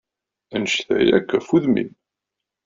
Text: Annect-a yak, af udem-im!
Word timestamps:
Annect-a 0.55 0.97
yak, 1.07 1.29
af 1.37 1.47
udem-im! 1.55 1.91